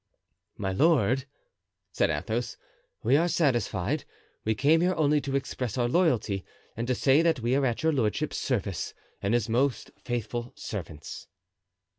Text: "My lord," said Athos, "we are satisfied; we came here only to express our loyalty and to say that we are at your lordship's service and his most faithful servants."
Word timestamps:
"My 0.57 0.71
lord," 0.71 1.25
said 1.91 2.09
Athos, 2.09 2.57
"we 3.03 3.15
are 3.17 3.27
satisfied; 3.27 4.03
we 4.43 4.55
came 4.55 4.81
here 4.81 4.95
only 4.95 5.21
to 5.21 5.35
express 5.35 5.77
our 5.77 5.87
loyalty 5.87 6.43
and 6.75 6.87
to 6.87 6.95
say 6.95 7.21
that 7.21 7.41
we 7.41 7.53
are 7.53 7.67
at 7.67 7.83
your 7.83 7.93
lordship's 7.93 8.37
service 8.37 8.95
and 9.21 9.35
his 9.35 9.47
most 9.47 9.91
faithful 10.03 10.53
servants." 10.55 11.27